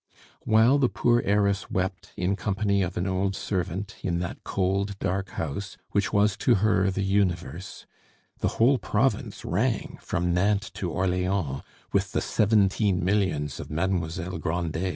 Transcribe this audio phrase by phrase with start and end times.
[0.45, 5.29] While the poor heiress wept in company of an old servant, in that cold dark
[5.29, 7.85] house, which was to her the universe,
[8.39, 11.61] the whole province rang, from Nantes to Orleans,
[11.93, 14.89] with the seventeen millions of Mademoiselle Grandet.